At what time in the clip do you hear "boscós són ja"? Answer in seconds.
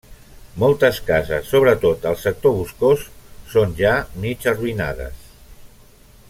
2.55-3.93